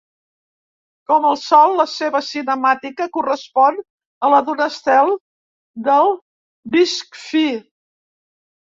Com 1.11 1.27
el 1.31 1.37
Sol, 1.41 1.73
la 1.81 1.85
seva 1.91 2.21
cinemàtica 2.29 3.07
correspon 3.19 3.79
a 4.25 4.33
la 4.35 4.41
d'un 4.51 4.67
estel 4.69 5.17
del 5.93 6.13
disc 6.81 7.25
fi. 7.31 7.49